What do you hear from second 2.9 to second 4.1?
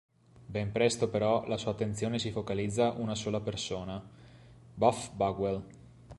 una sola persona,